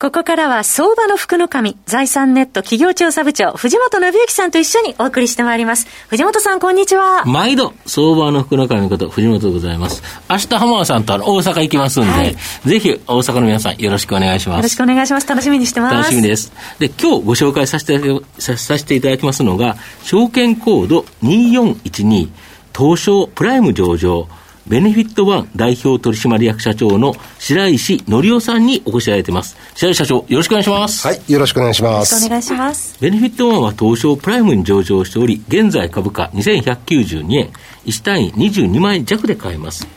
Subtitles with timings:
[0.00, 5.86] ここからは相場の福の神、財産ネット企業調査部長、藤本信之さんと一緒にお送りしてまいります。
[6.08, 7.26] 藤本さん、こんにちは。
[7.26, 10.02] 毎度、相場の福の神のこと、藤本でございます。
[10.30, 14.56] 明日浜田さんと大阪行きますんで、はい、ぜひ大阪の皆さんよろしくお願いします。
[14.56, 15.28] よろしくお願いします。
[15.28, 15.94] 楽しみにしてます。
[15.94, 16.50] 楽しみです。
[16.78, 18.00] で、今日ご紹介させて、
[18.38, 22.30] させていただきますのが、証券コード2412、
[22.74, 24.28] 東証プライム上場、
[24.66, 29.56] ベネフィットワン代表取締役社長の白石則夫さんにお越しいただいています。
[29.74, 31.06] 白石社長、よろしくお願いします。
[31.06, 32.14] はい、よろしくお願いします。
[32.14, 32.96] よろしくお願いします。
[33.00, 37.50] ベネフィットワンは東証プライムに上場しており、現在株価2192円、
[37.86, 39.88] 1単位22万円弱で買えます。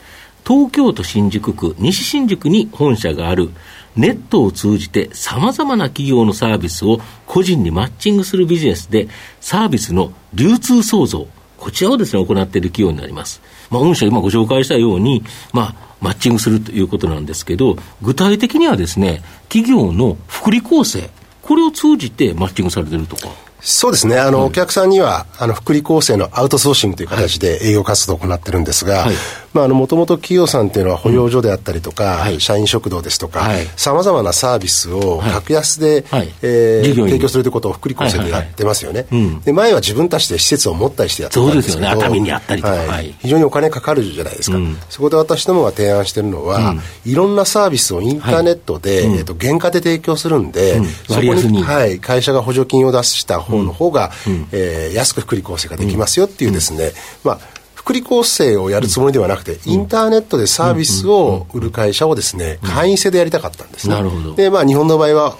[0.46, 3.50] 東京都新宿区、西新宿に本社がある、
[3.96, 9.08] ネットを通じて様々な企業のサービスを個人にマッチングするビジネスで、
[9.40, 11.28] サービスの流通創造、
[11.64, 13.40] こちらをですね、行っている企業になります。
[13.70, 21.08] まあ、御社今ご紹介したように、まあ、マッチングするということなんですけど、具体的にはですね、企業の福利厚生、
[21.40, 23.28] これを通じてマッチングされてるとか。
[23.62, 24.18] そうですね。
[24.18, 29.14] あの、お客さんには、あの、福利厚生のアウトソーシングという形で営業活動を行ってるんですが、はい、
[29.54, 39.06] もともと企業さんっていうのは保養所であったりとか、はい、社員食堂ですとか、さまざまなサービスを格安で、はい、えー、提供するということを福利厚生でやってますよね。
[39.44, 41.88] で、前は自分たちで施設を持ったりしてやってたんですけど、ね。
[41.88, 43.14] 熱海にあったりとか、はい。
[43.20, 44.56] 非常にお金かかるじゃないですか。
[44.56, 54.10] うん、そこで私どもが提案してるのは、うん、いろんなサービスをインターネットで、えっ、と、原価で提供するんで、そこに、はい、会社が補助金を出した方の方が、
[54.52, 57.53] えー、安く福利厚生ができますよっていうですね、まあ、
[57.84, 63.96] 福利厚生をやるつもりではなくて、インターネットでサービスを売る会社をですね、会員制でやりたかったんですね。
[64.36, 65.36] で、まあ、日本の場合は、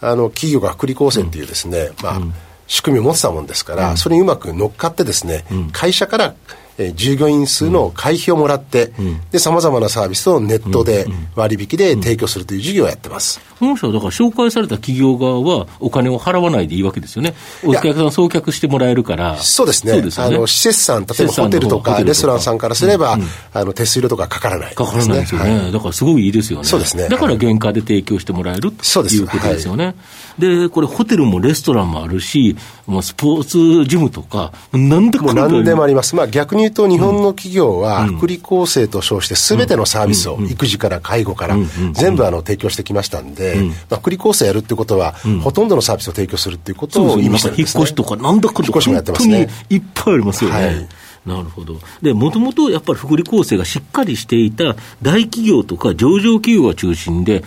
[0.00, 2.20] あの、企業が福利厚生っていうですね、まあ、
[2.68, 6.34] 仕組みを持ってたもんですから、それにうまく乗っかってですね、会社から
[6.71, 8.92] えー、従業員数の会費をもらって、
[9.38, 13.40] さまざまなサービスをネットで割引で提供するという事業をやってます。
[13.58, 17.34] 本社はだから紹介された企業側はお金を払わないでいいわけですよね。
[17.64, 19.36] お客さん送客してもらえるから。
[19.36, 20.10] そうですね。
[20.10, 25.72] すねあの、施設さん、例えばホテルとかレストランさんからすれば、うんうん、あの、手数料とかかからない、ね、かからないですよね、はい。
[25.72, 26.64] だからすごいいいですよね。
[26.64, 27.08] そうですね。
[27.08, 29.84] だから原価で提供してもらえるということですよね。
[29.84, 29.94] はい
[30.38, 32.56] で、これ、ホテルもレストランもあるし、
[32.86, 41.56] まあ、スポーツジムとか、なんでも何でもあります、まあ、逆に言うと、日本の企業は、福利厚生と称して、すべてのサービスを、育児から介護から、
[41.92, 43.56] 全部あの提供してきましたんで、
[43.88, 47.80] まあ、福利厚生やるってことは、ほとんどのサービスを提供するっていうことを意味してるんですね。
[47.80, 49.48] 引っ越しとか、なんだか引っ越しもやってますね。
[49.70, 50.56] いっぱいありますよね。
[50.56, 50.88] はい。
[51.26, 51.78] なるほど。
[52.02, 57.44] で、もともとやっぱり福利厚生がしっかりしていた大企業とか上場企業が中心で、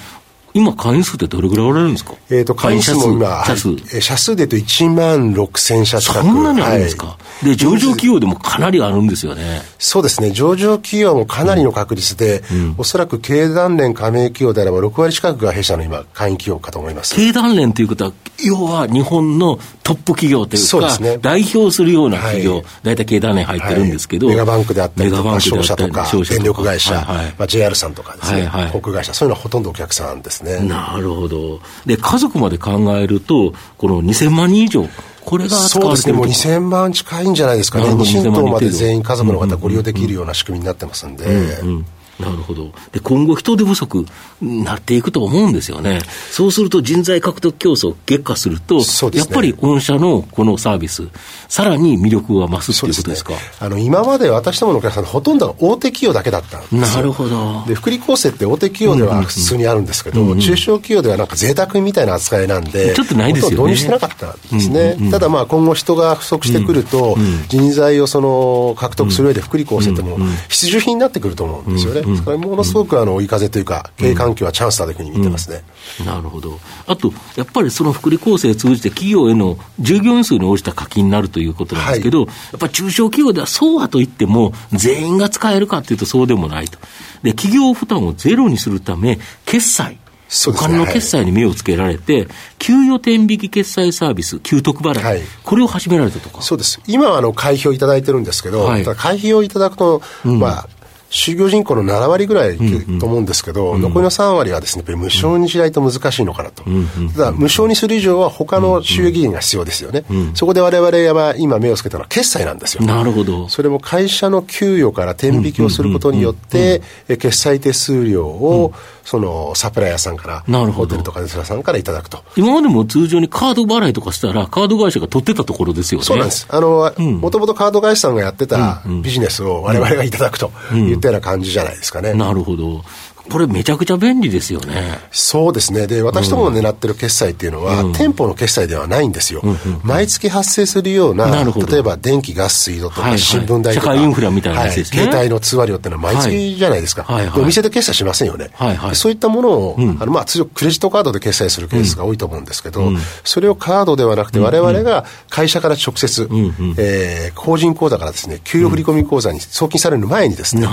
[0.56, 2.14] 今、会員数ってどれぐらいおられるんですか？
[2.30, 6.26] えっ、ー、と、会員数も今、社数、はい、社数でと1万6000社近く。
[6.26, 9.64] そんなにあるんですか、はい、で、上場企業でもかなりあるんですよね。
[9.78, 10.32] そうですね。
[10.32, 17.14] 上場企業もかなりの確率で、うん、おそらく経団連加盟企業であれば6割近くが弊社の今、会員企業かと思います。
[17.16, 30.45] 経団連ということは、要は日本のトップ企業というか、そうですね、代表するような企業、大、体、経団連入ってるんですけど、メガバンクであったりとか、商社とか、電力会社、はいはい、まあ、JR さんとかですね、はいはい、航空会社、そういうのはほとんどお客さんですね。
[30.62, 31.60] なるほど。
[31.86, 34.88] で、家族まで考えると、この2000万人以上、
[35.24, 41.26] これがそうですね、もう2000万近いんじゃないですかね、2神道まで全員家族の方ご利用できるような仕組みになってますんで。
[41.26, 41.86] うんうん
[42.20, 42.72] なるほど。
[42.92, 44.06] で、今後人手不足
[44.42, 46.02] になっていくと思うんですよね。
[46.32, 48.84] そうすると人材獲得競争激化すると、ね、
[49.14, 51.08] やっぱり御社のこのサービス、
[51.50, 53.34] さらに魅力が増すということですか？
[53.34, 57.64] すね、あの、今まで私どものお客さんほとんどが大手企業だけだったんですなるほど。
[57.68, 63.56] で、福利厚生って大手企業では普通にあるんですけど、うんうん、中小企業ではなんか贅沢みたいな扱いなんで、ちょっとないですよね。
[63.58, 64.96] 導入してなかったんですね。
[64.98, 67.18] うんうん、ただまあ今後人が不足してくると、
[67.50, 72.05] 人材をその獲得する上で福利厚生っても必需品になってくると思うんですよね。
[72.24, 75.64] それものすごくくあの追い風というか、経営環境はチャンスだというふうに見てますね、
[76.00, 86.80] うん、なるほど、あと、やっぱりその福利厚生を通じて、企業への従業員数に応じた課金になるということなんですけど、はい、やっぱり中小企業ではそうはといっても、全員が使えるかというと、そうでもないと。
[87.24, 90.00] で、企業負担をゼロにするため、決済、
[90.48, 96.42] お金の決済に目をつけられて、はい、給与天引き決済サービス、給特払い、はい、これを始められたとか。
[96.42, 96.82] そうです。
[96.88, 100.70] 今はあの会費をいただいてるんですけど、はい、会費をいただくと、うん、まあ、
[101.16, 102.58] 就業人口の7割ぐらい
[103.00, 106.64] と思うんですけど、うんうん、残りの3割はですね、無償にしないと難しいのかなと。
[106.68, 110.04] うんうん、ただ、無償にする以上は他の収益源が必要ですよね。
[110.10, 112.84] うんうん、そこで我々は今目をつけたのは決済なんですよ。
[112.84, 113.48] なるほど。
[113.48, 118.74] それも会社の給与から転引きをすることによって、決済手数料を、
[119.06, 122.24] そのサプライヤーさんから、なるほどホテルとかレスラさんからいただくと。
[122.36, 126.06] 今までも通常にカード払いとかしたら、カード会社が取ってたところですよね。
[126.06, 126.48] そうなんです。
[126.50, 132.14] あの、もともとカード会社さんがやってたビジネスを我々がいただくといったいな感じじゃないですかね。
[132.14, 132.84] なるほど。
[133.30, 135.00] これめちゃくちゃ便利ですよね。
[135.12, 135.88] そうですね。
[135.88, 139.42] で、私どもの狙ってる決済っていうのは、うん、店舗の決済ではないんですよ。
[139.44, 139.50] うん。
[139.52, 147.04] うん、毎月発生するような、な例えば電気、ガス、水道とか、新聞代とか、社会インフラみたいなやつですね、はい、携帯の通話料っていうのは毎月じゃないですか。
[147.04, 148.50] はいはい、お店で決済しませんよね。
[148.54, 160.68] はいはい、そういったものを、うん、あのまあ、通常クレジットカードで決済するケースが多いと思うんですけど、うん、それをカードではなくて、我々が会社から直接、うんうん、えー、法人口座からですね、給与振込口座に送金される前にですね、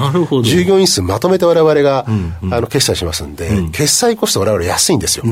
[0.45, 2.07] 従業員数まとめて我々が、
[2.51, 5.25] あの決済しますんで、うん、決済コスト我々安いんですよ。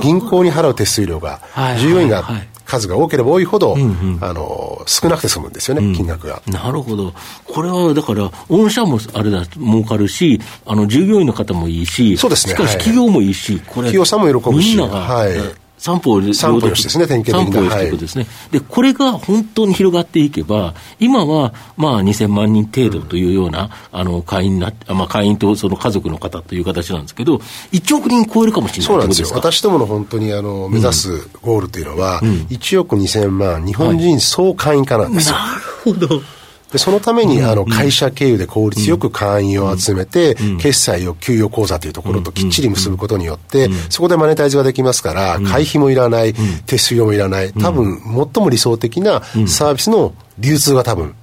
[0.00, 1.40] 銀行に払う手数料が、
[1.78, 2.24] 従業員が
[2.64, 3.76] 数が多ければ多いほど、
[4.20, 6.42] あの少なくて済むんですよね、うん、金額が。
[6.46, 7.14] なるほど。
[7.44, 12.54] これはだから、御社もあれだ、儲かるし、あの従業員の方もいいし、そうですね。
[12.54, 15.32] しかし企業もいいし、これ、企業さんも喜ぶし、みんなが、はい
[15.78, 17.70] 三方三方ですね、典型的な。
[17.70, 27.36] 三方ですね、はい、で、これが本当に広がっていけば、今は、まあ、2000万人程度というような、あの、会員な、まあ、会員とその家族の方という形なんですけど、
[27.72, 29.28] 1億人超えるかもしれないそうなんですよ。
[29.32, 35.36] 私どもの本当に、あの、目指すゴールというのは、うん、1億2000万、日本人総会員化なんですよ。
[35.36, 36.37] なるほど。
[36.72, 46.34] で、そのために、あの、会社経由で効率よく会員を集めて、決済を給与口座というところときっちり結ぶことによって、そこでマネタイズができますから、会費もいらない、
[46.66, 48.00] 手数料もいらない、多分、
[48.34, 51.14] 最も理想的なサービスの流通が多分、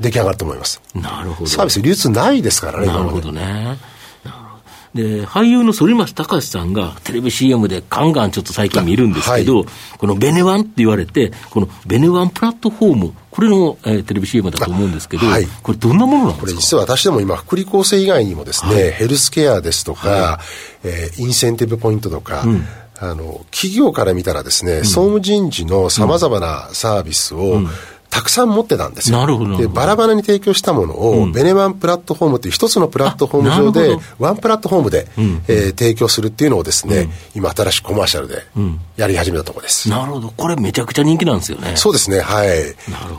[0.00, 0.80] 出来上がると思います。
[0.94, 1.50] なるほど。
[1.50, 3.76] サービス流通ないですからね、なるほどね。
[4.94, 9.66] で、俳優の反町隆史さんがテレビ CM でガンガンちょっと最近見るんですけど、はい、
[9.98, 16.40] このベネワンって言われて、このベネワンプラットフォーム、これの、えー、テレビ CM だと思うんですけど、はい、これどんなものなんですか？
[16.42, 20.40] これ実は私ども今、福利厚生以外にもですね、はい、ヘルスケアですとか、は
[20.84, 22.64] い、えー、インセンティブポイントとか、うん。
[23.00, 27.68] あの、企業から見たらですね、うん、総務人事のさまざまなサービスを、うん
[28.14, 29.18] たくさん持ってたんですよ。
[29.18, 29.56] なるほど。
[29.56, 38.44] で、バラバラに提供したものを、ベネワンプラットフォームという一つのプラットフォーム上で、ワンプラットフォームで、うえ提供するっていうのをですね、今新しくコマーシャルで
[38.96, 39.90] やり始めたところです。
[39.90, 40.32] なるほど。
[40.36, 41.72] これめちゃくちゃ人気なんですよね。
[41.74, 42.20] そうですね。
[42.20, 42.48] はい。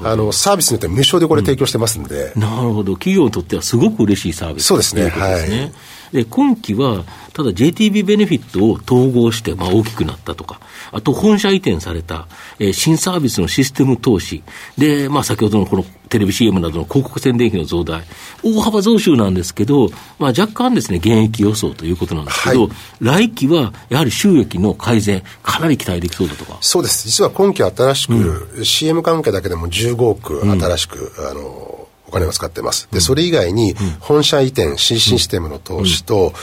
[0.05, 2.31] あの、サービスによって無償でこれ提供してますんで。
[2.37, 2.93] なるほど。
[2.93, 5.09] 企業にとってはすごく嬉しいサービスそうですね。
[5.09, 5.71] はい。
[6.13, 7.03] で、今期は、
[7.33, 10.61] ただ JTB ベネフィットを統合して、まあ、大きくなったとか、
[10.91, 12.27] あと本社移転された、
[12.59, 14.43] えー、新サービスのシステム投資、
[14.77, 18.03] で、まあ、先ほどのこのテレビ CM などの広告宣伝費の増大、
[18.43, 19.89] 大幅増収なんですけど、
[20.19, 22.71] まあ、若干ですね、減益予想ということなんですけど、はい、
[23.01, 26.57] 来期はやはり収益の改善、かなり期待できそうだとか。
[26.61, 27.07] そうです。
[27.07, 32.87] 実は今期新しく、うん、CM 関係だけでも15億新しく、うん、あの、お金を使ってます。
[32.91, 36.33] で、それ以外に、本社移転、新システムの投資と、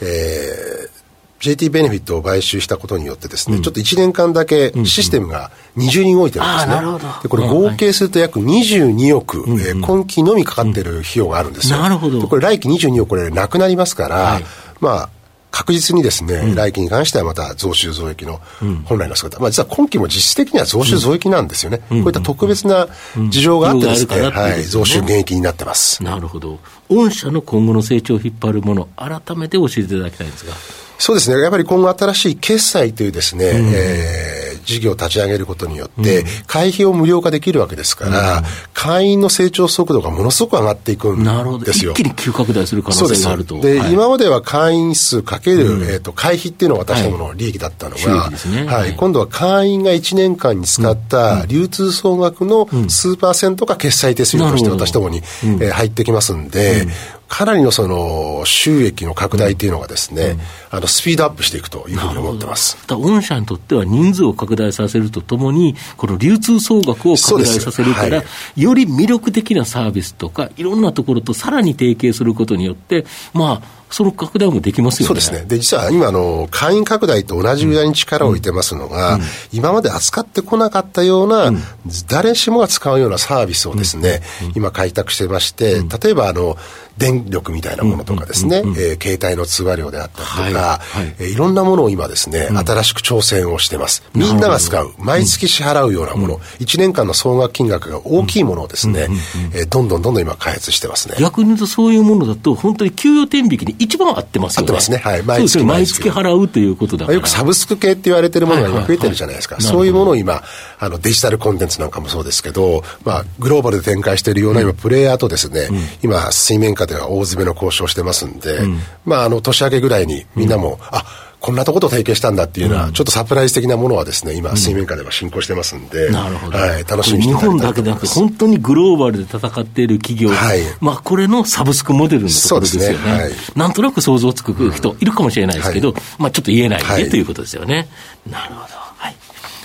[0.00, 0.97] えー、
[1.40, 6.74] JT ベネフィットを買収したことによってですね、うん、ちょっと1年間だけシステムが20人動いてるんですね。
[6.74, 11.78] うんうん、でこれ合計すると約22億、うん、えー、今期のみかかってる費用があるんですよ。
[11.78, 12.26] なるほど。
[12.26, 14.44] これ来期22億これなくなりますから、はい、
[14.80, 15.10] まあ、
[15.50, 18.40] 確実にですね、うん、来期に関してはまた増収増益の
[18.84, 21.80] 本来の姿、うん、まあ実は今期も実質的には増収増益なんですよね。
[21.90, 22.88] うん、こういった特別な
[23.30, 26.02] 事情があってですね、はい、増収減益になってます。
[26.02, 26.58] なるほど。
[26.88, 30.52] 御社の今後の成長を引っ張るもの、改めて教えていただきたいんですが。
[30.98, 31.40] そうですね。
[31.40, 41.24] やっぱり今後新しい決済というですね、うん、えー、事業を立ち上げることによって、会費を無料化できるわけですから、うん、会員の成長速度がものすごく上がっていくん
[41.60, 41.92] ですよ。
[41.92, 43.60] 一気に急拡大する可能性があると。
[43.60, 48.64] で、はい、今までは会員数かける、うん、えっ、ー、と、会費っていうのが私どもの利益だったのが、はい、ね。
[48.66, 56.88] はい、今度は会員が1年間に使った流通総額の数パーセントが決済手数料として私どもに、えー、入ってきますんで、
[57.28, 60.38] かなりのその収益の拡大というのがですね、
[60.72, 62.78] うん、あのスピードアップしていくというふうに思ってます。
[62.88, 68.24] 御社にとっては人数を拡大させるとともに、この流通総額を拡大させるから、は
[68.56, 73.04] い、より魅力的なサービスとか、いろんなところとさらに提携することによって、
[73.34, 75.06] まあ、その拡大もできますよね。
[75.08, 75.44] そうですね。
[75.46, 79.20] で、実は今、の、会員拡大と同じぐらいに力を置いてますのが、うん。
[79.20, 81.62] うん、今まで扱ってこなかったような、うん、
[82.08, 84.22] 誰しもが使うようなサービスをですね、
[84.54, 86.56] 今開拓してまして、例えば、あの、
[86.96, 90.52] 電電力みたいなものとかですね、え携帯の通話料であったりとか、はい。
[90.54, 91.14] はい。
[91.18, 94.02] えー、いろんなものを今ですね、うん、新しく挑戦をしてます。
[94.14, 99.08] みんなが使う、毎月支払うようなもの、うん、1年間の総額金額が大きいものをですね、
[99.54, 99.88] えどん。
[99.88, 101.16] どんどんどん今開発してますね。
[101.18, 104.64] 逆に言うとそういうものだと、本当に給与天引きに一番合ってますよね。
[104.64, 104.98] 合ってますね。
[104.98, 105.22] はい。
[105.22, 107.14] 毎月毎月払うということだから。
[107.14, 109.60] よくサブスク系って言われてるものが今増えてるじゃないですか。
[109.60, 110.42] そういうものを今、
[110.78, 121.04] あのデジタルコンテンツなんかもそうですけど、まあ、グローバルで展開しているような今、プレイヤーとですね、うん、今、水面下では大詰めの交渉してますんで、うん、まあ、あの、年明けぐらいにみんなも、うん、あ、
[121.48, 126.58] こんなとこと提携したんだっていうような、ちょっとサプライズ的なものはですね、今、水面下では進行してますんで、なるほど。
[126.58, 133.12] はい、楽しみにして日本だけでなくて、本当にグローバルで戦っている企業、はい、まあ、これのサブスクモデルのところですよね。
[133.12, 137.88] ねはい、なんとなく想像つく人いるかもしれないですけど、まあ、ちょっと言えないで、ということですよね。
[138.30, 138.74] なるほど。
[138.98, 139.16] はい。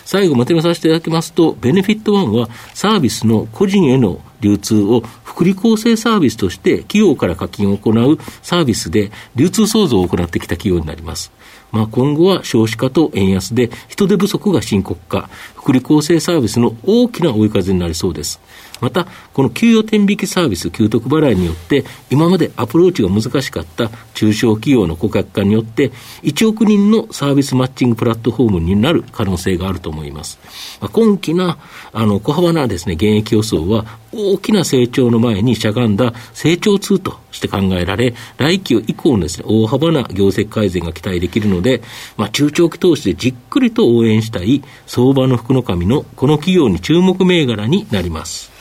[0.05, 11.31] 最後まとめさせていただきますと、ベネフィットワンはサービスの個人への流通を福利厚生サービスとして企業から課金を行うサービスで流通創造を行ってきた企業になります。
[11.73, 18.39] まあ、今後は少子化と円安で人手不足が深刻化、福利厚生サービスの大きな追い風になりそうです。
[18.81, 25.91] また、この給与天引きサービス、給得払いによって、今までアプローチが難しかった中小企業の顧客化によって、
[26.23, 30.39] 1億人のサービスマッチングプラットフォームになる可能性があると思います。
[30.81, 31.57] まあ、今期な、
[31.91, 41.81] あの、小幅なですね、現役予想は、大きな成長の前にしゃがんだ成長痛として考えられ、来期以降のですね、大幅な業績改善が期待できるので、
[42.15, 48.52] まあ、中長期投資でじっくりと応援したい相場の福の神のこの企業に注目銘柄になります。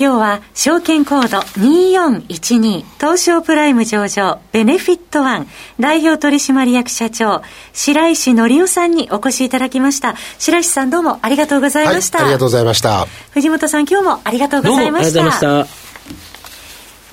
[0.00, 5.48] 今日は証券コード2412東証プライム上場ベネフィットワン
[5.80, 10.14] 代表取締役社長白石則夫さんにお越しいただきました。
[10.38, 13.06] 白石さんどうもありがとうございました、はい、ありがとうございました。
[13.32, 15.66] 藤本さん今日もありがとうございました。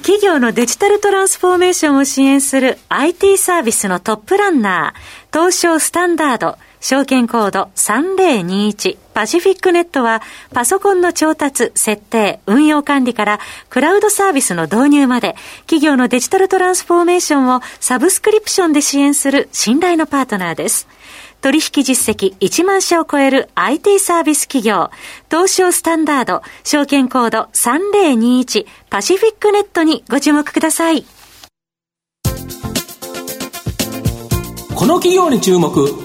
[0.04, 10.22] 企業のデジタルトランスフォーメーションを支援する IT サービスのトップランナー東証スタンダード証券コード3021パシフィックネットは
[10.54, 13.40] パソコンの調達、設定、運用管理から
[13.72, 20.88] クラウドサービスの導入まで企業のデジタルトランスフォーメーションをサブスクリプションで支援する信頼のパートナーです。
[21.42, 24.92] 取引実績1万社を超える IT サービス企業、
[25.32, 31.04] 東証スタンダード、証券コード3021パシフィックネットにご注目ください。
[34.76, 36.05] この企業に注目